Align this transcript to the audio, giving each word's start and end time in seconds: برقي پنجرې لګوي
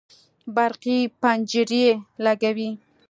برقي 0.55 0.97
پنجرې 1.21 1.85
لګوي 2.25 2.69